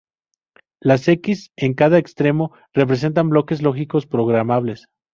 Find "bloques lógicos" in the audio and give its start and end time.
3.29-4.07